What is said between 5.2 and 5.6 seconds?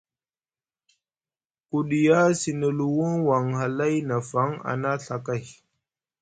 kay.